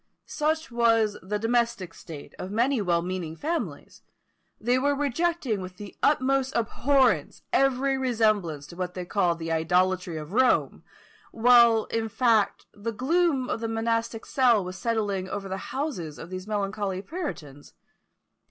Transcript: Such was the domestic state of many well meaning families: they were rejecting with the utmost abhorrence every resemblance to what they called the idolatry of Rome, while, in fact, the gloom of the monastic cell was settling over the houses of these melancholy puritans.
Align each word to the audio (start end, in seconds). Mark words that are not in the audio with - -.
Such 0.25 0.71
was 0.71 1.15
the 1.21 1.37
domestic 1.37 1.93
state 1.93 2.33
of 2.39 2.49
many 2.49 2.81
well 2.81 3.03
meaning 3.03 3.35
families: 3.35 4.01
they 4.59 4.79
were 4.79 4.95
rejecting 4.95 5.61
with 5.61 5.77
the 5.77 5.95
utmost 6.01 6.55
abhorrence 6.55 7.43
every 7.53 7.99
resemblance 7.99 8.65
to 8.65 8.75
what 8.75 8.95
they 8.95 9.05
called 9.05 9.37
the 9.37 9.51
idolatry 9.51 10.17
of 10.17 10.33
Rome, 10.33 10.83
while, 11.31 11.85
in 11.91 12.09
fact, 12.09 12.65
the 12.73 12.91
gloom 12.91 13.47
of 13.47 13.59
the 13.59 13.67
monastic 13.67 14.25
cell 14.25 14.63
was 14.65 14.75
settling 14.75 15.29
over 15.29 15.47
the 15.47 15.57
houses 15.69 16.17
of 16.17 16.31
these 16.31 16.47
melancholy 16.47 17.03
puritans. 17.03 17.75